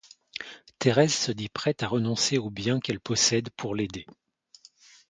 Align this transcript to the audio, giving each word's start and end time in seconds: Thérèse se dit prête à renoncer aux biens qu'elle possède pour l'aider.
Thérèse 0.79 1.13
se 1.13 1.31
dit 1.31 1.47
prête 1.49 1.83
à 1.83 1.87
renoncer 1.87 2.39
aux 2.39 2.49
biens 2.49 2.79
qu'elle 2.79 2.99
possède 2.99 3.49
pour 3.51 3.75
l'aider. 3.75 4.07